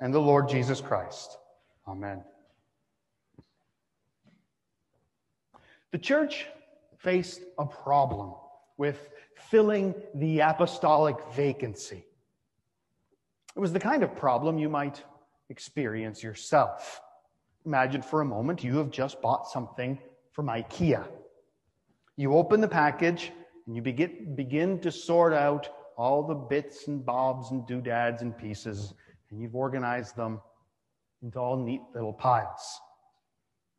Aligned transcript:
and 0.00 0.12
the 0.12 0.20
Lord 0.20 0.48
Jesus 0.48 0.80
Christ. 0.80 1.36
Amen. 1.86 2.22
The 5.92 5.98
church 5.98 6.46
faced 6.98 7.42
a 7.58 7.66
problem 7.66 8.34
with 8.76 9.08
filling 9.36 9.94
the 10.14 10.40
apostolic 10.40 11.16
vacancy. 11.34 12.04
It 13.56 13.60
was 13.60 13.72
the 13.72 13.80
kind 13.80 14.02
of 14.02 14.14
problem 14.14 14.58
you 14.58 14.68
might 14.68 15.02
experience 15.48 16.22
yourself. 16.22 17.00
Imagine 17.66 18.02
for 18.02 18.20
a 18.20 18.24
moment 18.24 18.64
you 18.64 18.78
have 18.78 18.90
just 18.90 19.20
bought 19.20 19.48
something 19.48 19.98
from 20.32 20.46
IKEA. 20.46 21.06
You 22.16 22.34
open 22.34 22.60
the 22.60 22.68
package 22.68 23.32
and 23.66 23.74
you 23.74 23.82
begin, 23.82 24.34
begin 24.34 24.78
to 24.80 24.92
sort 24.92 25.32
out 25.32 25.68
all 25.96 26.22
the 26.22 26.34
bits 26.34 26.86
and 26.86 27.04
bobs 27.04 27.50
and 27.50 27.66
doodads 27.66 28.22
and 28.22 28.36
pieces, 28.36 28.94
and 29.30 29.40
you've 29.40 29.54
organized 29.54 30.16
them 30.16 30.40
into 31.22 31.38
all 31.38 31.56
neat 31.56 31.80
little 31.94 32.12
piles. 32.12 32.80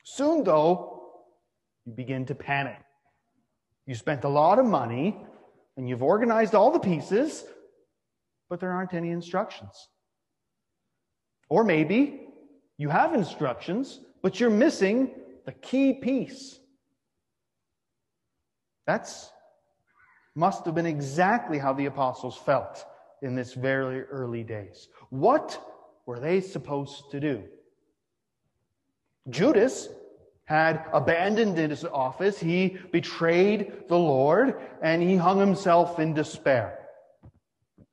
Soon, 0.03 0.43
though, 0.43 1.01
you 1.85 1.93
begin 1.93 2.25
to 2.25 2.35
panic. 2.35 2.79
You 3.85 3.95
spent 3.95 4.23
a 4.23 4.29
lot 4.29 4.59
of 4.59 4.65
money 4.65 5.17
and 5.77 5.87
you've 5.87 6.03
organized 6.03 6.55
all 6.55 6.71
the 6.71 6.79
pieces, 6.79 7.43
but 8.49 8.59
there 8.59 8.71
aren't 8.71 8.93
any 8.93 9.09
instructions. 9.09 9.89
Or 11.49 11.63
maybe 11.63 12.27
you 12.77 12.89
have 12.89 13.13
instructions, 13.13 13.99
but 14.21 14.39
you're 14.39 14.49
missing 14.49 15.11
the 15.45 15.51
key 15.51 15.93
piece. 15.93 16.59
That's 18.87 19.29
must 20.33 20.65
have 20.65 20.75
been 20.75 20.85
exactly 20.85 21.57
how 21.57 21.73
the 21.73 21.87
apostles 21.87 22.37
felt 22.37 22.85
in 23.21 23.35
this 23.35 23.53
very 23.53 24.03
early 24.03 24.43
days. 24.43 24.89
What 25.09 25.59
were 26.05 26.19
they 26.19 26.41
supposed 26.41 27.11
to 27.11 27.19
do? 27.19 27.43
Judas 29.29 29.89
had 30.45 30.85
abandoned 30.91 31.57
his 31.57 31.85
office. 31.85 32.39
He 32.39 32.77
betrayed 32.91 33.83
the 33.87 33.97
Lord 33.97 34.59
and 34.81 35.01
he 35.01 35.15
hung 35.15 35.39
himself 35.39 35.99
in 35.99 36.13
despair. 36.13 36.79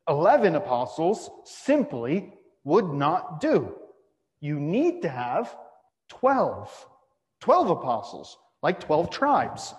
Eleven 0.09 0.57
apostles 0.57 1.31
simply 1.45 2.33
would 2.65 2.87
not 2.87 3.41
do. 3.41 3.75
You 4.41 4.59
need 4.59 5.03
to 5.03 5.09
have 5.09 5.55
12. 6.09 6.87
12 7.41 7.71
apostles, 7.71 8.39
like 8.63 8.81
12 8.81 9.11
tribes. 9.11 9.75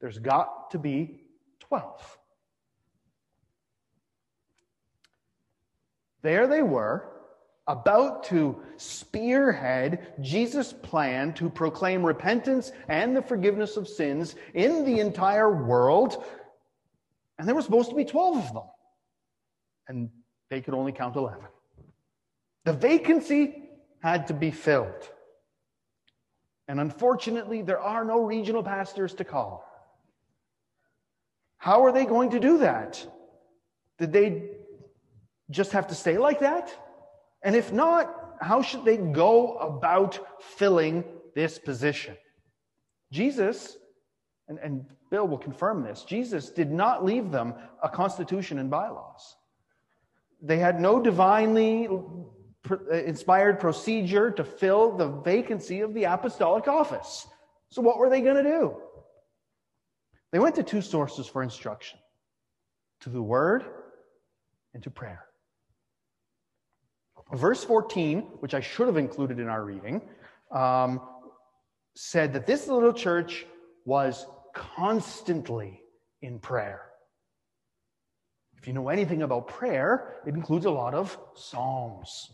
There's 0.00 0.18
got 0.18 0.70
to 0.70 0.78
be 0.78 1.22
12. 1.60 2.18
There 6.22 6.46
they 6.46 6.62
were, 6.62 7.08
about 7.66 8.24
to 8.24 8.60
spearhead 8.76 10.14
Jesus' 10.20 10.72
plan 10.72 11.32
to 11.34 11.48
proclaim 11.48 12.04
repentance 12.04 12.72
and 12.88 13.16
the 13.16 13.22
forgiveness 13.22 13.76
of 13.76 13.88
sins 13.88 14.34
in 14.54 14.84
the 14.84 15.00
entire 15.00 15.50
world. 15.50 16.24
And 17.38 17.46
there 17.46 17.54
were 17.54 17.62
supposed 17.62 17.90
to 17.90 17.96
be 17.96 18.04
12 18.04 18.36
of 18.36 18.52
them. 18.52 18.62
And 19.88 20.10
they 20.50 20.60
could 20.60 20.74
only 20.74 20.92
count 20.92 21.16
11. 21.16 21.40
The 22.64 22.72
vacancy 22.72 23.70
had 24.02 24.26
to 24.28 24.34
be 24.34 24.50
filled. 24.50 25.08
And 26.68 26.80
unfortunately, 26.80 27.62
there 27.62 27.80
are 27.80 28.04
no 28.04 28.22
regional 28.22 28.62
pastors 28.62 29.14
to 29.14 29.24
call. 29.24 29.68
How 31.58 31.84
are 31.84 31.92
they 31.92 32.06
going 32.06 32.30
to 32.30 32.40
do 32.40 32.58
that? 32.58 33.04
Did 33.98 34.12
they 34.12 34.50
just 35.50 35.72
have 35.72 35.88
to 35.88 35.94
stay 35.94 36.18
like 36.18 36.40
that? 36.40 36.74
And 37.42 37.56
if 37.56 37.72
not, 37.72 38.36
how 38.40 38.62
should 38.62 38.84
they 38.84 38.96
go 38.96 39.56
about 39.56 40.18
filling 40.40 41.04
this 41.34 41.58
position? 41.58 42.16
Jesus, 43.12 43.76
and, 44.48 44.58
and 44.58 44.84
Bill 45.10 45.28
will 45.28 45.38
confirm 45.38 45.82
this, 45.82 46.04
Jesus 46.04 46.50
did 46.50 46.70
not 46.70 47.04
leave 47.04 47.30
them 47.30 47.54
a 47.82 47.88
constitution 47.88 48.58
and 48.58 48.70
bylaws. 48.70 49.36
They 50.40 50.58
had 50.58 50.80
no 50.80 51.00
divinely 51.00 51.88
uh, 52.70 52.76
inspired 52.90 53.60
procedure 53.60 54.30
to 54.30 54.44
fill 54.44 54.96
the 54.96 55.08
vacancy 55.08 55.80
of 55.80 55.94
the 55.94 56.04
apostolic 56.04 56.66
office. 56.66 57.26
So, 57.70 57.82
what 57.82 57.98
were 57.98 58.08
they 58.08 58.20
going 58.20 58.36
to 58.36 58.42
do? 58.42 58.76
They 60.32 60.38
went 60.38 60.54
to 60.56 60.62
two 60.62 60.80
sources 60.80 61.26
for 61.26 61.42
instruction 61.42 61.98
to 63.00 63.10
the 63.10 63.22
Word 63.22 63.64
and 64.74 64.82
to 64.82 64.90
prayer. 64.90 65.26
Verse 67.32 67.64
14, 67.64 68.20
which 68.40 68.54
I 68.54 68.60
should 68.60 68.86
have 68.86 68.98
included 68.98 69.38
in 69.38 69.48
our 69.48 69.64
reading, 69.64 70.02
um, 70.50 71.00
said 71.94 72.34
that 72.34 72.46
this 72.46 72.68
little 72.68 72.92
church 72.92 73.46
was 73.84 74.26
constantly 74.54 75.80
in 76.20 76.38
prayer. 76.38 76.82
If 78.58 78.68
you 78.68 78.74
know 78.74 78.90
anything 78.90 79.22
about 79.22 79.48
prayer, 79.48 80.20
it 80.26 80.34
includes 80.34 80.66
a 80.66 80.70
lot 80.70 80.94
of 80.94 81.18
psalms. 81.34 82.30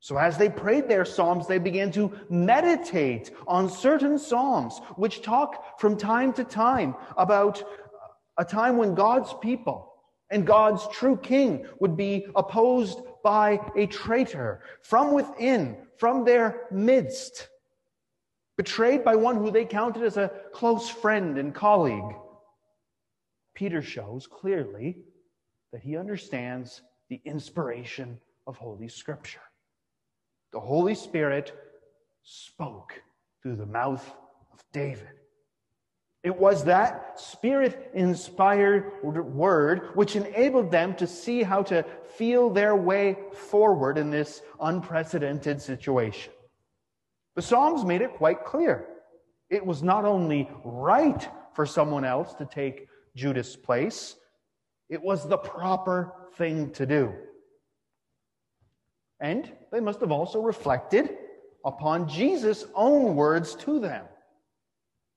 So 0.00 0.16
as 0.16 0.38
they 0.38 0.48
prayed 0.48 0.88
their 0.88 1.04
psalms, 1.04 1.48
they 1.48 1.58
began 1.58 1.90
to 1.92 2.12
meditate 2.30 3.32
on 3.48 3.68
certain 3.68 4.18
psalms, 4.18 4.80
which 4.94 5.22
talk 5.22 5.80
from 5.80 5.96
time 5.96 6.32
to 6.34 6.44
time 6.44 6.94
about 7.16 7.62
a 8.38 8.44
time 8.44 8.76
when 8.76 8.94
God's 8.94 9.34
people 9.42 9.92
and 10.30 10.46
God's 10.46 10.86
true 10.92 11.16
king 11.16 11.66
would 11.80 11.96
be 11.96 12.26
opposed 12.36 13.00
by 13.26 13.58
a 13.74 13.88
traitor 13.88 14.60
from 14.82 15.12
within, 15.12 15.76
from 15.96 16.24
their 16.24 16.68
midst, 16.70 17.48
betrayed 18.56 19.02
by 19.02 19.16
one 19.16 19.34
who 19.34 19.50
they 19.50 19.64
counted 19.64 20.04
as 20.04 20.16
a 20.16 20.30
close 20.52 20.88
friend 20.88 21.36
and 21.36 21.52
colleague. 21.52 22.14
Peter 23.52 23.82
shows 23.82 24.28
clearly 24.28 24.98
that 25.72 25.82
he 25.82 25.96
understands 25.96 26.82
the 27.08 27.20
inspiration 27.24 28.16
of 28.46 28.56
Holy 28.56 28.86
Scripture 28.86 29.40
the 30.52 30.60
Holy 30.60 30.94
Spirit 30.94 31.52
spoke 32.22 33.02
through 33.42 33.56
the 33.56 33.66
mouth 33.66 34.08
of 34.54 34.64
David. 34.72 35.25
It 36.26 36.36
was 36.36 36.64
that 36.64 37.20
spirit 37.20 37.92
inspired 37.94 38.94
word 39.04 39.90
which 39.94 40.16
enabled 40.16 40.72
them 40.72 40.96
to 40.96 41.06
see 41.06 41.44
how 41.44 41.62
to 41.62 41.84
feel 42.16 42.50
their 42.50 42.74
way 42.74 43.16
forward 43.32 43.96
in 43.96 44.10
this 44.10 44.42
unprecedented 44.60 45.62
situation. 45.62 46.32
The 47.36 47.42
Psalms 47.42 47.84
made 47.84 48.00
it 48.00 48.14
quite 48.14 48.44
clear. 48.44 48.88
It 49.50 49.64
was 49.64 49.84
not 49.84 50.04
only 50.04 50.50
right 50.64 51.28
for 51.54 51.64
someone 51.64 52.04
else 52.04 52.34
to 52.34 52.44
take 52.44 52.88
Judas' 53.14 53.54
place, 53.54 54.16
it 54.88 55.00
was 55.00 55.28
the 55.28 55.38
proper 55.38 56.12
thing 56.34 56.72
to 56.72 56.86
do. 56.86 57.14
And 59.20 59.52
they 59.70 59.78
must 59.78 60.00
have 60.00 60.10
also 60.10 60.42
reflected 60.42 61.08
upon 61.64 62.08
Jesus' 62.08 62.66
own 62.74 63.14
words 63.14 63.54
to 63.60 63.78
them. 63.78 64.06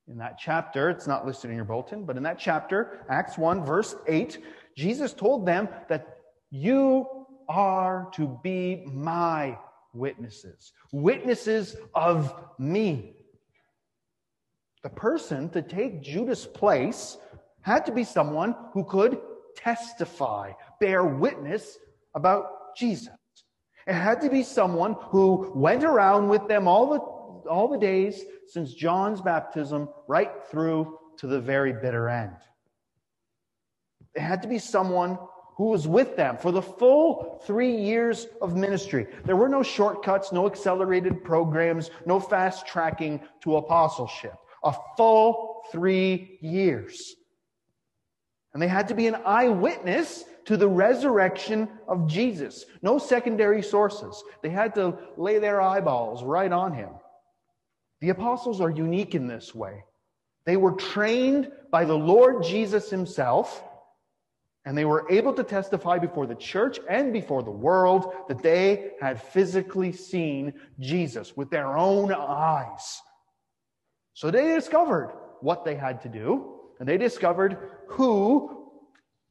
In 0.10 0.18
that 0.18 0.40
chapter, 0.40 0.90
it's 0.90 1.06
not 1.06 1.26
listed 1.26 1.52
in 1.52 1.56
your 1.56 1.66
bulletin, 1.66 2.04
but 2.04 2.18
in 2.18 2.24
that 2.24 2.40
chapter, 2.40 3.06
Acts 3.10 3.38
1, 3.38 3.64
verse 3.64 3.96
8, 4.08 4.40
Jesus 4.76 5.14
told 5.14 5.46
them 5.46 5.70
that 5.88 6.18
you 6.50 7.06
are 7.48 8.10
to 8.16 8.40
be 8.44 8.84
my 8.88 9.56
witnesses, 9.94 10.74
witnesses 10.92 11.76
of 11.94 12.34
me. 12.58 13.14
The 14.82 14.90
person 14.90 15.50
to 15.50 15.62
take 15.62 16.02
Judas' 16.02 16.46
place 16.46 17.18
had 17.62 17.86
to 17.86 17.92
be 17.92 18.04
someone 18.04 18.56
who 18.74 18.86
could 18.86 19.20
testify, 19.56 20.54
bear 20.80 21.04
witness 21.04 21.78
about 22.16 22.76
Jesus. 22.76 23.14
It 23.86 23.94
had 23.94 24.22
to 24.22 24.30
be 24.30 24.44
someone 24.44 24.96
who 25.00 25.52
went 25.56 25.84
around 25.84 26.30
with 26.30 26.48
them 26.48 26.68
all 26.68 26.90
the, 26.90 27.00
all 27.50 27.68
the 27.68 27.78
days 27.78 28.24
since 28.48 28.74
John's 28.74 29.22
baptism 29.22 29.90
right 30.08 30.32
through 30.50 30.98
to 31.18 31.28
the 31.28 31.40
very 31.40 31.74
bitter 31.74 32.08
end. 32.08 32.36
It 34.16 34.22
had 34.22 34.42
to 34.42 34.48
be 34.48 34.60
someone 34.60 35.18
who 35.58 35.66
was 35.66 35.88
with 35.88 36.16
them 36.16 36.38
for 36.38 36.52
the 36.54 36.62
full 36.62 37.42
three 37.46 37.76
years 37.76 38.28
of 38.42 38.56
ministry. 38.56 39.08
There 39.26 39.36
were 39.36 39.50
no 39.50 39.62
shortcuts, 39.62 40.32
no 40.32 40.48
accelerated 40.48 41.24
programs, 41.24 41.92
no 42.06 42.20
fast 42.20 42.66
tracking 42.66 43.20
to 43.42 43.58
apostleship. 43.58 44.36
A 44.64 44.74
full 44.96 45.64
three 45.72 46.38
years. 46.42 47.16
And 48.54 48.62
they 48.62 48.68
had 48.68 48.88
to 48.88 48.96
be 48.96 49.08
an 49.08 49.18
eyewitness 49.26 50.24
to 50.46 50.58
the 50.58 50.68
resurrection 50.68 51.70
of 51.88 52.08
Jesus. 52.08 52.66
No 52.82 52.98
secondary 52.98 53.62
sources. 53.62 54.24
They 54.42 54.50
had 54.50 54.74
to 54.76 54.98
lay 55.18 55.40
their 55.40 55.62
eyeballs 55.62 56.24
right 56.24 56.52
on 56.52 56.74
him. 56.74 56.90
The 58.02 58.10
apostles 58.10 58.62
are 58.62 58.70
unique 58.70 59.16
in 59.16 59.28
this 59.28 59.54
way. 59.54 59.84
They 60.46 60.58
were 60.58 60.72
trained 60.72 61.52
by 61.70 61.86
the 61.86 61.98
Lord 61.98 62.44
Jesus 62.44 62.90
himself, 62.90 63.64
and 64.66 64.78
they 64.78 64.86
were 64.86 65.06
able 65.12 65.34
to 65.34 65.44
testify 65.44 66.00
before 66.00 66.26
the 66.26 66.36
church 66.36 66.80
and 66.90 67.12
before 67.12 67.44
the 67.44 67.52
world 67.52 68.14
that 68.28 68.42
they 68.42 68.92
had 69.02 69.22
physically 69.22 69.92
seen 69.92 70.54
Jesus 70.80 71.36
with 71.36 71.50
their 71.50 71.78
own 71.78 72.12
eyes. 72.14 73.02
So 74.14 74.32
they 74.32 74.54
discovered 74.56 75.14
what 75.42 75.66
they 75.66 75.76
had 75.76 76.02
to 76.02 76.10
do, 76.10 76.60
and 76.80 76.88
they 76.88 76.98
discovered 76.98 77.58
who 77.88 78.72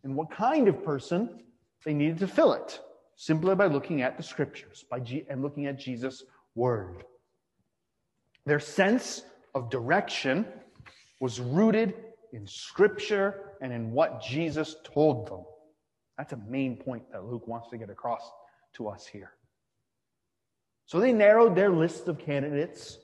and 0.04 0.14
what 0.14 0.30
kind 0.30 0.68
of 0.68 0.84
person 0.84 1.40
they 1.84 1.94
needed 1.94 2.18
to 2.18 2.28
fill 2.28 2.52
it 2.52 2.80
simply 3.16 3.54
by 3.54 3.66
looking 3.66 4.02
at 4.02 4.16
the 4.16 4.22
scriptures 4.22 4.84
by 4.90 5.00
G- 5.00 5.26
and 5.28 5.42
looking 5.42 5.66
at 5.66 5.78
Jesus' 5.78 6.22
word. 6.54 7.04
Their 8.48 8.60
sense 8.60 9.24
of 9.54 9.68
direction 9.68 10.46
was 11.20 11.38
rooted 11.38 11.92
in 12.32 12.46
scripture 12.46 13.52
and 13.60 13.74
in 13.74 13.92
what 13.92 14.22
Jesus 14.22 14.76
told 14.84 15.28
them. 15.28 15.44
That's 16.16 16.32
a 16.32 16.40
main 16.48 16.78
point 16.78 17.02
that 17.12 17.26
Luke 17.26 17.46
wants 17.46 17.68
to 17.68 17.76
get 17.76 17.90
across 17.90 18.22
to 18.76 18.88
us 18.88 19.06
here. 19.06 19.32
So 20.86 20.98
they 20.98 21.12
narrowed 21.12 21.54
their 21.54 21.68
list 21.68 22.08
of 22.08 22.18
candidates 22.18 22.96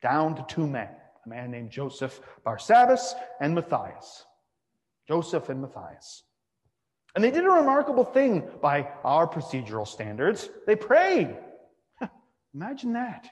down 0.00 0.36
to 0.36 0.44
two 0.48 0.68
men 0.68 0.90
a 1.26 1.28
man 1.28 1.50
named 1.50 1.70
Joseph 1.70 2.20
Barsabbas 2.46 3.14
and 3.40 3.56
Matthias. 3.56 4.24
Joseph 5.08 5.48
and 5.48 5.62
Matthias. 5.62 6.22
And 7.16 7.24
they 7.24 7.32
did 7.32 7.44
a 7.44 7.50
remarkable 7.50 8.04
thing 8.04 8.48
by 8.60 8.88
our 9.02 9.26
procedural 9.26 9.86
standards. 9.86 10.48
They 10.64 10.76
prayed. 10.76 11.36
Imagine 12.54 12.92
that. 12.92 13.28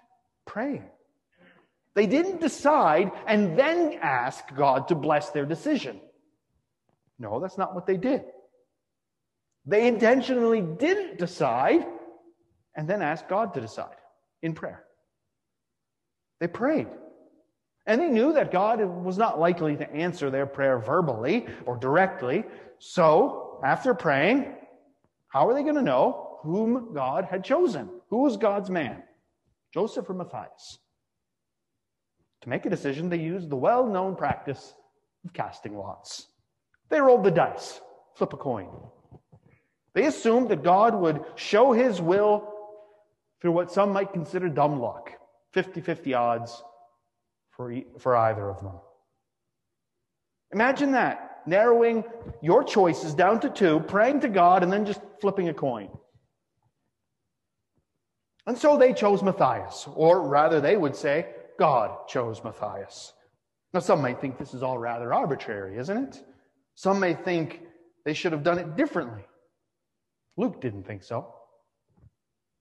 Praying. 0.46 0.90
They 1.94 2.06
didn't 2.06 2.40
decide 2.40 3.10
and 3.26 3.58
then 3.58 3.98
ask 4.00 4.44
God 4.54 4.88
to 4.88 4.94
bless 4.94 5.31
their 5.31 5.46
decision. 5.46 6.00
No, 7.19 7.40
that's 7.40 7.58
not 7.58 7.75
what 7.75 7.87
they 7.87 7.96
did. 7.96 8.25
They 9.66 9.87
intentionally 9.87 10.62
didn't 10.62 11.19
decide 11.19 11.87
and 12.75 12.88
then 12.88 13.02
ask 13.02 13.28
God 13.28 13.54
to 13.54 13.60
decide 13.60 13.96
in 14.42 14.54
prayer. 14.54 14.84
They 16.38 16.46
prayed. 16.46 16.87
And 17.87 18.00
they 18.00 18.08
knew 18.08 18.32
that 18.34 18.52
God 18.52 18.81
was 18.81 19.19
not 19.19 19.38
likely 19.38 19.76
to 19.76 19.90
answer 19.92 20.31
their 20.31 20.46
prayer 20.46 20.78
verbally 20.78 21.46
or 21.66 21.76
directly. 21.76 22.44
So, 22.78 23.60
after 23.64 23.94
praying, 23.94 24.54
how 25.28 25.48
are 25.48 25.54
they 25.54 25.62
going 25.62 25.75
to 25.75 25.82
know 25.82 26.38
whom 26.42 26.94
God 26.94 27.25
had 27.25 27.44
chosen? 27.44 27.90
Who 28.08 28.22
was 28.22 28.37
God's 28.37 28.70
man? 28.70 29.02
Joseph 29.72 30.08
or 30.08 30.14
Matthias? 30.14 30.78
To 32.42 32.48
make 32.48 32.64
a 32.66 32.70
decision, 32.70 33.08
they 33.08 33.19
used 33.19 33.50
the 33.50 33.56
well 33.56 33.87
known 33.87 34.16
practice 34.16 34.75
of 35.25 35.32
casting 35.32 35.76
lots. 35.76 36.26
They 36.88 37.00
rolled 37.00 37.25
the 37.25 37.31
dice, 37.31 37.81
flip 38.14 38.32
a 38.32 38.37
coin. 38.37 38.69
They 39.94 40.06
assumed 40.06 40.48
that 40.50 40.62
God 40.62 40.94
would 40.94 41.25
show 41.34 41.72
his 41.72 42.00
will 42.00 42.52
through 43.40 43.52
what 43.52 43.72
some 43.72 43.92
might 43.92 44.12
consider 44.12 44.48
dumb 44.48 44.81
luck 44.81 45.12
50 45.52 45.81
50 45.81 46.14
odds 46.14 46.62
for, 47.50 47.75
for 47.98 48.16
either 48.16 48.48
of 48.48 48.62
them. 48.62 48.78
Imagine 50.52 50.92
that, 50.92 51.42
narrowing 51.46 52.04
your 52.42 52.64
choices 52.64 53.14
down 53.14 53.40
to 53.40 53.50
two, 53.50 53.81
praying 53.81 54.20
to 54.20 54.28
God, 54.28 54.62
and 54.62 54.72
then 54.72 54.84
just 54.84 55.00
flipping 55.20 55.48
a 55.48 55.54
coin. 55.54 55.88
And 58.46 58.56
so 58.56 58.76
they 58.76 58.92
chose 58.92 59.22
Matthias, 59.22 59.87
or 59.94 60.26
rather, 60.26 60.60
they 60.60 60.76
would 60.76 60.96
say, 60.96 61.26
God 61.61 62.09
chose 62.09 62.43
Matthias. 62.43 63.12
Now, 63.75 63.81
some 63.81 64.01
may 64.01 64.15
think 64.15 64.39
this 64.39 64.55
is 64.55 64.62
all 64.62 64.79
rather 64.79 65.12
arbitrary, 65.12 65.77
isn't 65.77 65.97
it? 65.97 66.25
Some 66.75 66.99
may 66.99 67.12
think 67.12 67.61
they 68.07 68.15
should 68.15 68.33
have 68.33 68.43
done 68.43 68.59
it 68.59 68.77
differently. 68.77 69.23
Luke 70.39 70.62
didn't 70.62 70.87
think 70.87 71.03
so. 71.03 71.35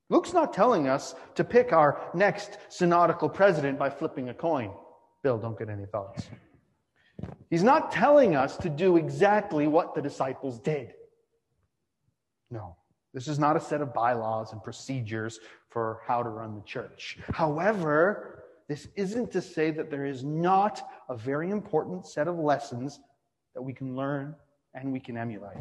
Luke's 0.09 0.33
not 0.33 0.51
telling 0.51 0.89
us 0.89 1.15
to 1.35 1.45
pick 1.45 1.71
our 1.71 2.01
next 2.13 2.57
synodical 2.69 3.33
president 3.33 3.79
by 3.79 3.89
flipping 3.89 4.27
a 4.27 4.33
coin. 4.33 4.71
Bill, 5.23 5.37
don't 5.37 5.57
get 5.57 5.69
any 5.69 5.85
thoughts. 5.85 6.27
He's 7.49 7.63
not 7.63 7.93
telling 7.93 8.35
us 8.35 8.57
to 8.57 8.69
do 8.69 8.97
exactly 8.97 9.65
what 9.65 9.95
the 9.95 10.01
disciples 10.01 10.59
did. 10.59 10.93
No, 12.51 12.75
this 13.13 13.29
is 13.29 13.39
not 13.39 13.55
a 13.55 13.61
set 13.61 13.79
of 13.79 13.93
bylaws 13.93 14.51
and 14.51 14.61
procedures 14.61 15.39
for 15.69 16.01
how 16.05 16.21
to 16.21 16.29
run 16.29 16.55
the 16.55 16.63
church. 16.63 17.17
However, 17.31 18.38
this 18.69 18.87
isn't 18.95 19.31
to 19.31 19.41
say 19.41 19.71
that 19.71 19.89
there 19.89 20.05
is 20.05 20.23
not 20.23 20.87
a 21.09 21.17
very 21.17 21.49
important 21.49 22.05
set 22.05 22.27
of 22.27 22.37
lessons 22.37 22.99
that 23.55 23.61
we 23.61 23.73
can 23.73 23.95
learn 23.95 24.35
and 24.75 24.93
we 24.93 24.99
can 24.99 25.17
emulate. 25.17 25.57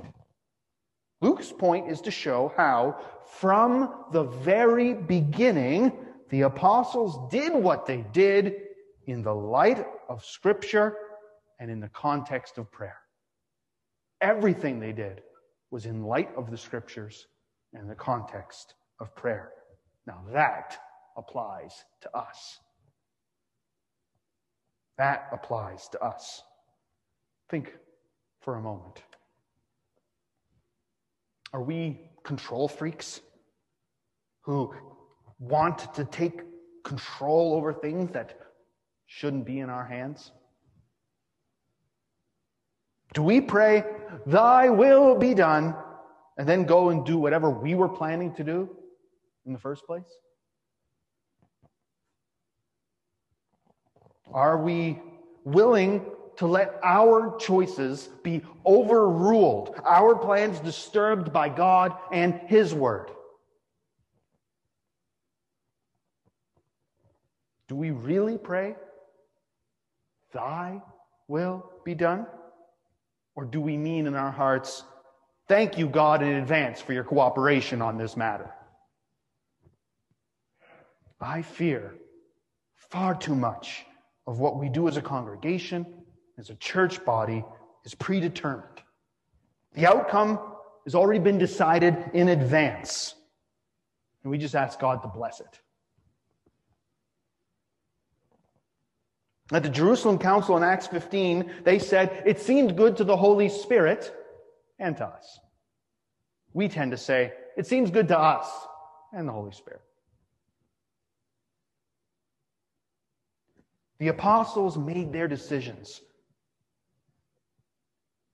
Luke's 1.23 1.51
point 1.51 1.91
is 1.91 2.03
to 2.03 2.11
show 2.11 2.53
how, 2.57 3.01
from 3.27 4.05
the 4.13 4.25
very 4.25 4.93
beginning, 4.93 5.91
the 6.29 6.43
apostles 6.43 7.31
did 7.33 7.55
what 7.55 7.87
they 7.87 8.05
did 8.13 8.55
in 9.07 9.23
the 9.23 9.35
light 9.35 9.85
of 10.11 10.23
Scripture 10.23 10.95
and 11.59 11.71
in 11.71 11.81
the 11.81 11.89
context 11.89 12.59
of 12.59 12.71
prayer. 12.71 12.99
Everything 14.21 14.79
they 14.79 14.93
did 14.93 15.23
was 15.71 15.87
in 15.87 16.05
light 16.05 16.29
of 16.37 16.51
the 16.51 16.59
Scriptures 16.59 17.27
and 17.73 17.91
the 17.91 17.95
context 17.95 18.75
of 19.01 19.17
prayer. 19.17 19.51
Now 20.07 20.21
that 20.33 20.79
applies 21.17 21.85
to 22.03 22.17
us. 22.17 22.59
That 24.99 25.29
applies 25.33 25.89
to 25.91 26.03
us. 26.03 26.43
Think 27.49 27.73
for 28.41 28.57
a 28.57 28.61
moment. 28.61 29.01
Are 31.53 31.63
we 31.63 32.11
control 32.25 32.69
freaks 32.69 33.21
who 34.43 34.75
want 35.39 35.95
to 35.95 36.05
take 36.05 36.43
control 36.85 37.55
over 37.55 37.73
things 37.73 38.11
that 38.13 38.39
shouldn't 39.07 39.47
be 39.47 39.61
in 39.61 39.71
our 39.71 39.85
hands? 39.85 40.33
Do 43.15 43.23
we 43.23 43.41
pray, 43.41 43.85
Thy 44.27 44.69
will 44.69 45.15
be 45.15 45.33
done, 45.33 45.75
and 46.37 46.49
then 46.49 46.65
go 46.65 46.91
and 46.91 47.07
do 47.07 47.19
whatever 47.19 47.49
we 47.49 47.75
were 47.75 47.89
planning 47.89 48.35
to 48.35 48.45
do 48.45 48.77
in 49.47 49.53
the 49.53 49.59
first 49.59 49.87
place? 49.87 50.11
Are 54.33 54.59
we 54.59 55.01
willing 55.45 56.05
to 56.37 56.47
let 56.47 56.79
our 56.85 57.37
choices 57.39 58.09
be 58.23 58.43
overruled, 58.65 59.75
our 59.85 60.15
plans 60.15 60.61
disturbed 60.61 61.33
by 61.33 61.49
God 61.49 61.97
and 62.13 62.35
His 62.47 62.75
Word? 62.75 63.11
Do 67.69 67.77
we 67.77 67.91
really 67.91 68.39
pray, 68.39 68.77
Thy 70.33 70.81
will 71.27 71.71
be 71.85 71.95
done? 71.95 72.27
Or 73.35 73.45
do 73.45 73.61
we 73.61 73.77
mean 73.77 74.07
in 74.07 74.15
our 74.15 74.31
hearts, 74.31 74.83
Thank 75.49 75.79
you, 75.79 75.89
God, 75.89 76.23
in 76.23 76.29
advance 76.29 76.83
for 76.83 76.93
your 76.93 77.05
cooperation 77.05 77.81
on 77.81 77.97
this 77.97 78.19
matter? 78.19 78.53
I 81.19 81.41
fear 81.41 81.95
far 82.91 83.15
too 83.15 83.35
much 83.35 83.85
of 84.29 84.41
what 84.41 84.59
we 84.59 84.69
do 84.69 84.87
as 84.89 84.99
a 84.99 85.03
congregation, 85.03 85.87
as 86.37 86.51
a 86.51 86.55
church 86.57 87.03
body, 87.03 87.43
is 87.87 87.95
predetermined. 87.95 88.83
The 89.73 89.87
outcome 89.87 90.39
has 90.85 90.95
already 90.95 91.19
been 91.19 91.39
decided 91.39 91.97
in 92.13 92.29
advance. 92.29 93.15
And 94.23 94.31
we 94.31 94.37
just 94.37 94.55
ask 94.55 94.79
God 94.79 95.01
to 95.01 95.09
bless 95.09 95.41
it. 95.41 95.61
At 99.51 99.63
the 99.63 99.71
Jerusalem 99.71 100.19
Council 100.19 100.59
in 100.59 100.63
Acts 100.63 100.87
15, 100.89 101.51
they 101.65 101.79
said 101.79 102.23
it 102.27 102.39
seemed 102.39 102.77
good 102.77 102.99
to 102.99 103.05
the 103.05 103.17
Holy 103.17 103.49
Spirit 103.49 104.15
and 104.79 104.95
to 104.99 105.07
us. 105.07 105.41
We 106.53 106.69
tend 106.69 106.91
to 106.91 106.99
say 106.99 107.33
it 107.57 107.67
seems 107.67 107.91
good 107.91 108.09
to 108.09 108.19
us 108.19 108.47
and 109.11 109.27
the 109.27 109.33
Holy 109.33 109.53
Spirit. 109.53 109.81
The 113.99 114.09
apostles 114.09 114.79
made 114.79 115.13
their 115.13 115.29
decisions 115.29 116.01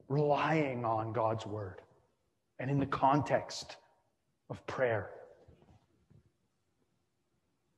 relying 0.08 0.84
on 0.84 1.12
God's 1.12 1.46
word. 1.46 1.80
and 2.60 2.70
in 2.70 2.78
the 2.78 2.86
context 2.86 3.76
of 4.48 4.64
prayer? 4.66 5.10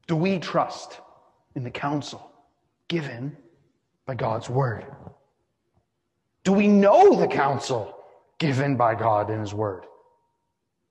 Do 0.06 0.14
we 0.14 0.38
trust 0.38 1.00
in 1.54 1.64
the 1.64 1.70
counsel 1.70 2.30
given 2.88 3.36
by 4.04 4.14
God's 4.14 4.48
word? 4.50 4.84
Do 6.44 6.52
we 6.52 6.68
know 6.68 7.18
the 7.18 7.26
counsel 7.26 8.04
given 8.38 8.76
by 8.76 8.94
God 8.94 9.30
in 9.30 9.40
His 9.40 9.54
word? 9.54 9.86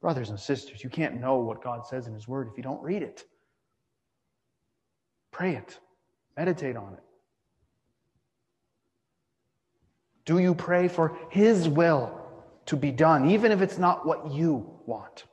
Brothers 0.02 0.30
and 0.30 0.40
sisters, 0.40 0.84
you 0.84 0.90
can't 0.90 1.22
know 1.22 1.38
what 1.38 1.64
God 1.64 1.86
says 1.86 2.08
in 2.08 2.14
His 2.14 2.28
word 2.28 2.50
if 2.52 2.58
you 2.58 2.64
don't 2.64 2.82
read 2.82 3.04
it. 3.04 3.24
Pray 5.32 5.56
it, 5.56 5.80
meditate 6.38 6.76
on 6.76 6.94
it. 6.94 7.04
Do 10.26 10.40
you 10.40 10.56
pray 10.56 10.88
for 10.88 11.18
His 11.30 11.70
will 11.70 12.20
to 12.66 12.76
be 12.76 12.92
done, 12.92 13.30
even 13.30 13.52
if 13.52 13.62
it's 13.62 13.78
not 13.78 14.06
what 14.06 14.32
you 14.32 14.70
want? 14.86 15.26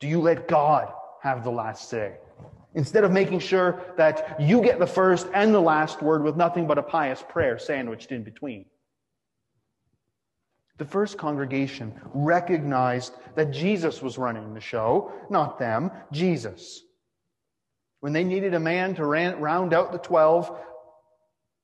Do 0.00 0.08
you 0.08 0.20
let 0.20 0.46
God 0.46 0.92
have 1.22 1.42
the 1.42 1.50
last 1.50 1.88
say? 1.88 2.16
Instead 2.74 3.04
of 3.04 3.12
making 3.12 3.38
sure 3.38 3.80
that 3.96 4.36
you 4.40 4.60
get 4.60 4.78
the 4.78 4.86
first 4.86 5.28
and 5.32 5.54
the 5.54 5.60
last 5.60 6.02
word 6.02 6.22
with 6.22 6.36
nothing 6.36 6.66
but 6.66 6.76
a 6.76 6.82
pious 6.82 7.24
prayer 7.28 7.58
sandwiched 7.58 8.12
in 8.12 8.24
between. 8.24 8.66
The 10.76 10.84
first 10.84 11.16
congregation 11.16 11.94
recognized 12.12 13.14
that 13.36 13.52
Jesus 13.52 14.02
was 14.02 14.18
running 14.18 14.52
the 14.54 14.60
show, 14.60 15.12
not 15.30 15.58
them, 15.58 15.90
Jesus. 16.10 16.82
When 18.04 18.12
they 18.12 18.22
needed 18.22 18.52
a 18.52 18.60
man 18.60 18.94
to 18.96 19.06
round 19.06 19.72
out 19.72 19.90
the 19.90 19.96
12, 19.96 20.54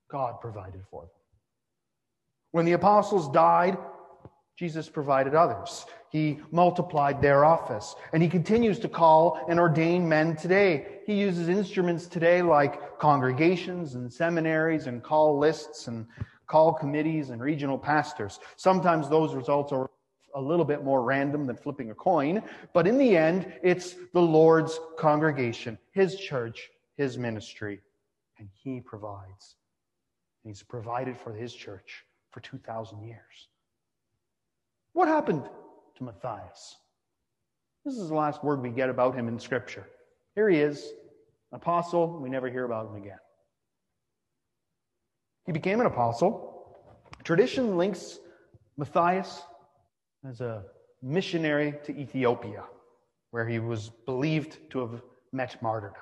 God 0.09 0.41
provided 0.41 0.81
for 0.89 1.03
them. 1.03 1.11
When 2.49 2.65
the 2.65 2.71
apostles 2.71 3.29
died, 3.29 3.77
Jesus 4.57 4.89
provided 4.89 5.35
others. 5.35 5.85
He 6.09 6.39
multiplied 6.49 7.21
their 7.21 7.45
office. 7.45 7.93
And 8.11 8.23
he 8.23 8.27
continues 8.27 8.79
to 8.79 8.89
call 8.89 9.45
and 9.49 9.59
ordain 9.59 10.09
men 10.09 10.35
today. 10.35 11.01
He 11.05 11.13
uses 11.13 11.47
instruments 11.47 12.07
today 12.07 12.41
like 12.41 12.97
congregations 12.97 13.93
and 13.93 14.11
seminaries 14.11 14.87
and 14.87 15.03
call 15.03 15.37
lists 15.37 15.87
and 15.89 16.07
call 16.47 16.73
committees 16.73 17.29
and 17.29 17.39
regional 17.39 17.77
pastors. 17.77 18.39
Sometimes 18.55 19.07
those 19.07 19.35
results 19.35 19.71
are 19.71 19.91
a 20.35 20.41
little 20.41 20.65
bit 20.65 20.83
more 20.83 21.01
random 21.01 21.45
than 21.45 21.55
flipping 21.55 21.91
a 21.91 21.95
coin, 21.95 22.43
but 22.73 22.87
in 22.87 22.97
the 22.97 23.15
end, 23.15 23.51
it's 23.63 23.95
the 24.13 24.21
Lord's 24.21 24.79
congregation, 24.97 25.77
His 25.91 26.15
church, 26.15 26.69
His 26.97 27.17
ministry, 27.17 27.81
and 28.39 28.49
He 28.63 28.81
provides. 28.81 29.55
And 30.43 30.51
He's 30.51 30.63
provided 30.63 31.17
for 31.17 31.33
His 31.33 31.53
church 31.53 32.05
for 32.31 32.39
2,000 32.39 33.03
years. 33.03 33.47
What 34.93 35.07
happened 35.07 35.43
to 35.97 36.03
Matthias? 36.03 36.77
This 37.85 37.95
is 37.95 38.09
the 38.09 38.15
last 38.15 38.43
word 38.43 38.61
we 38.61 38.69
get 38.69 38.89
about 38.89 39.15
him 39.15 39.27
in 39.27 39.39
Scripture. 39.39 39.87
Here 40.35 40.49
he 40.49 40.57
is, 40.57 40.93
apostle. 41.51 42.19
We 42.19 42.29
never 42.29 42.49
hear 42.49 42.65
about 42.65 42.87
him 42.87 42.95
again. 42.95 43.17
He 45.45 45.51
became 45.51 45.79
an 45.79 45.87
apostle. 45.87 46.77
Tradition 47.23 47.77
links 47.77 48.19
Matthias 48.77 49.41
as 50.27 50.41
a 50.41 50.63
missionary 51.01 51.73
to 51.83 51.97
Ethiopia, 51.97 52.63
where 53.31 53.47
he 53.47 53.59
was 53.59 53.89
believed 54.05 54.57
to 54.71 54.79
have 54.79 55.01
met 55.31 55.61
martyrdom. 55.61 56.01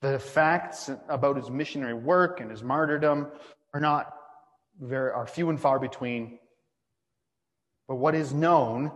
The 0.00 0.18
facts 0.18 0.90
about 1.08 1.36
his 1.36 1.50
missionary 1.50 1.94
work 1.94 2.40
and 2.40 2.50
his 2.50 2.62
martyrdom 2.62 3.28
are 3.74 3.80
not 3.80 4.14
very, 4.80 5.12
are 5.12 5.26
few 5.26 5.50
and 5.50 5.60
far 5.60 5.78
between. 5.78 6.38
But 7.86 7.96
what 7.96 8.14
is 8.14 8.32
known 8.32 8.92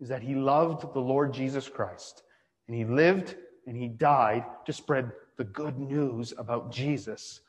is 0.00 0.08
that 0.08 0.22
he 0.22 0.34
loved 0.34 0.94
the 0.94 1.00
Lord 1.00 1.34
Jesus 1.34 1.68
Christ, 1.68 2.22
and 2.68 2.76
he 2.76 2.84
lived 2.84 3.36
and 3.66 3.76
he 3.76 3.88
died 3.88 4.44
to 4.64 4.72
spread 4.72 5.12
the 5.36 5.44
good 5.44 5.78
news 5.78 6.32
about 6.38 6.72
Jesus 6.72 7.40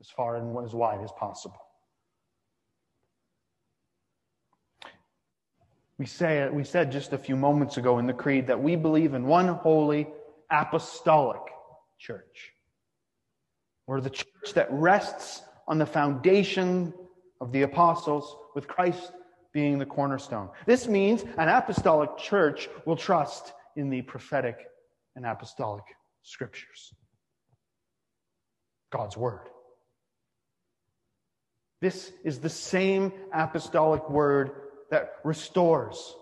as 0.00 0.10
far 0.10 0.36
and 0.36 0.64
as 0.64 0.74
wide 0.74 1.02
as 1.02 1.10
possible. 1.12 1.67
We, 5.98 6.06
say, 6.06 6.48
we 6.48 6.62
said 6.62 6.92
just 6.92 7.12
a 7.12 7.18
few 7.18 7.36
moments 7.36 7.76
ago 7.76 7.98
in 7.98 8.06
the 8.06 8.12
Creed 8.12 8.46
that 8.46 8.62
we 8.62 8.76
believe 8.76 9.14
in 9.14 9.26
one 9.26 9.48
holy 9.48 10.06
apostolic 10.50 11.40
church. 11.98 12.52
We're 13.86 14.00
the 14.00 14.10
church 14.10 14.54
that 14.54 14.68
rests 14.70 15.42
on 15.66 15.78
the 15.78 15.86
foundation 15.86 16.94
of 17.40 17.52
the 17.52 17.62
apostles, 17.62 18.36
with 18.54 18.68
Christ 18.68 19.12
being 19.52 19.78
the 19.78 19.86
cornerstone. 19.86 20.50
This 20.66 20.86
means 20.86 21.22
an 21.36 21.48
apostolic 21.48 22.16
church 22.16 22.68
will 22.84 22.96
trust 22.96 23.52
in 23.76 23.90
the 23.90 24.02
prophetic 24.02 24.56
and 25.16 25.24
apostolic 25.26 25.84
scriptures. 26.22 26.92
God's 28.90 29.16
word. 29.16 29.48
This 31.80 32.12
is 32.24 32.40
the 32.40 32.48
same 32.48 33.12
apostolic 33.32 34.08
word 34.10 34.50
that 34.90 35.14
restores 35.24 36.14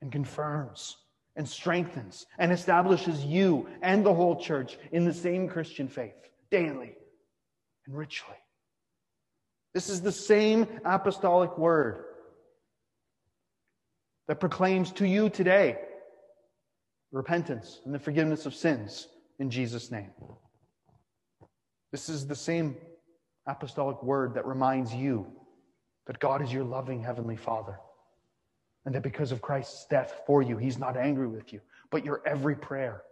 and 0.00 0.12
confirms 0.12 0.96
and 1.36 1.48
strengthens 1.48 2.26
and 2.38 2.52
establishes 2.52 3.24
you 3.24 3.68
and 3.82 4.04
the 4.04 4.14
whole 4.14 4.36
church 4.36 4.78
in 4.92 5.04
the 5.04 5.14
same 5.14 5.48
Christian 5.48 5.88
faith 5.88 6.14
daily 6.50 6.94
and 7.86 7.96
richly. 7.96 8.34
This 9.74 9.88
is 9.88 10.00
the 10.00 10.12
same 10.12 10.66
apostolic 10.84 11.56
word 11.56 12.04
that 14.26 14.40
proclaims 14.40 14.92
to 14.92 15.06
you 15.06 15.28
today 15.28 15.78
repentance 17.12 17.80
and 17.84 17.94
the 17.94 17.98
forgiveness 17.98 18.46
of 18.46 18.54
sins 18.54 19.08
in 19.38 19.50
Jesus' 19.50 19.90
name. 19.90 20.10
This 21.92 22.08
is 22.08 22.26
the 22.26 22.36
same 22.36 22.76
apostolic 23.46 24.02
word 24.02 24.34
that 24.34 24.46
reminds 24.46 24.94
you 24.94 25.26
that 26.10 26.18
God 26.18 26.42
is 26.42 26.52
your 26.52 26.64
loving 26.64 27.04
Heavenly 27.04 27.36
Father 27.36 27.78
and 28.84 28.92
that 28.96 29.02
because 29.04 29.30
of 29.30 29.40
Christ's 29.40 29.84
death 29.84 30.22
for 30.26 30.42
you, 30.42 30.56
He's 30.56 30.76
not 30.76 30.96
angry 30.96 31.28
with 31.28 31.52
you, 31.52 31.60
but 31.88 32.04
your 32.04 32.20
every 32.26 32.56
prayer 32.56 33.04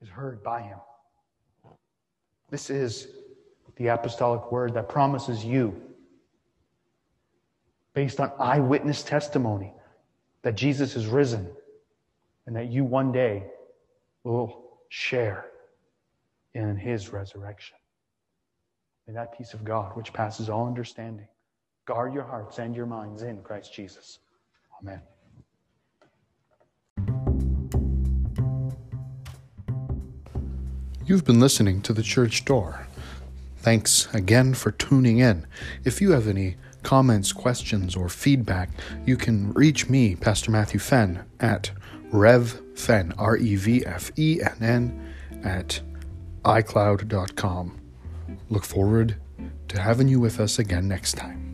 is 0.00 0.08
heard 0.08 0.40
by 0.40 0.62
Him. 0.62 0.78
This 2.48 2.70
is 2.70 3.08
the 3.74 3.88
apostolic 3.88 4.52
word 4.52 4.74
that 4.74 4.88
promises 4.88 5.44
you, 5.44 5.82
based 7.92 8.20
on 8.20 8.30
eyewitness 8.38 9.02
testimony, 9.02 9.74
that 10.42 10.54
Jesus 10.54 10.94
is 10.94 11.08
risen 11.08 11.50
and 12.46 12.54
that 12.54 12.70
you 12.70 12.84
one 12.84 13.10
day 13.10 13.42
will 14.22 14.78
share 14.90 15.46
in 16.54 16.76
his 16.76 17.12
resurrection. 17.12 17.78
May 19.08 19.14
that 19.14 19.36
peace 19.36 19.54
of 19.54 19.64
God, 19.64 19.96
which 19.96 20.12
passes 20.12 20.48
all 20.48 20.68
understanding, 20.68 21.26
guard 21.90 22.14
your 22.14 22.22
hearts 22.22 22.60
and 22.60 22.76
your 22.76 22.86
minds 22.86 23.22
in 23.22 23.42
Christ 23.42 23.74
Jesus. 23.74 24.20
Amen. 24.80 25.00
You've 31.04 31.24
been 31.24 31.40
listening 31.40 31.82
to 31.82 31.92
The 31.92 32.04
Church 32.04 32.44
Door. 32.44 32.86
Thanks 33.56 34.06
again 34.14 34.54
for 34.54 34.70
tuning 34.70 35.18
in. 35.18 35.48
If 35.84 36.00
you 36.00 36.12
have 36.12 36.28
any 36.28 36.58
comments, 36.84 37.32
questions, 37.32 37.96
or 37.96 38.08
feedback, 38.08 38.70
you 39.04 39.16
can 39.16 39.52
reach 39.54 39.88
me, 39.88 40.14
Pastor 40.14 40.52
Matthew 40.52 40.78
Fenn, 40.78 41.24
at 41.40 41.72
revfenn, 42.12 43.12
R 43.18 43.36
E 43.36 43.56
V 43.56 43.84
F 43.84 44.12
E 44.16 44.40
N 44.40 44.56
N, 44.60 45.14
at 45.42 45.80
iCloud.com. 46.44 47.80
Look 48.48 48.64
forward 48.64 49.16
to 49.66 49.80
having 49.80 50.06
you 50.06 50.20
with 50.20 50.38
us 50.38 50.60
again 50.60 50.86
next 50.86 51.14
time. 51.14 51.49